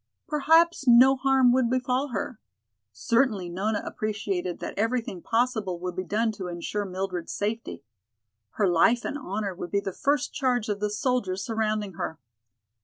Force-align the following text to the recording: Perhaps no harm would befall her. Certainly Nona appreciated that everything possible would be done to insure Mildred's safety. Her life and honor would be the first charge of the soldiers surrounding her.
Perhaps 0.27 0.87
no 0.87 1.15
harm 1.15 1.51
would 1.53 1.69
befall 1.69 2.07
her. 2.07 2.39
Certainly 2.91 3.49
Nona 3.49 3.83
appreciated 3.85 4.57
that 4.57 4.73
everything 4.75 5.21
possible 5.21 5.79
would 5.79 5.95
be 5.95 6.03
done 6.03 6.31
to 6.31 6.47
insure 6.47 6.85
Mildred's 6.85 7.33
safety. 7.33 7.83
Her 8.53 8.67
life 8.67 9.05
and 9.05 9.15
honor 9.15 9.53
would 9.53 9.69
be 9.69 9.79
the 9.79 9.93
first 9.93 10.33
charge 10.33 10.69
of 10.69 10.79
the 10.79 10.89
soldiers 10.89 11.45
surrounding 11.45 11.93
her. 12.01 12.17